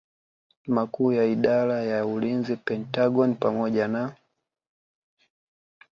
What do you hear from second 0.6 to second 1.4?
Makuu ya